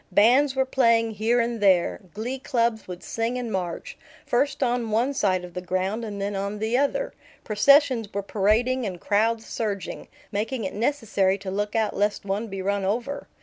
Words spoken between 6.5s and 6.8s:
the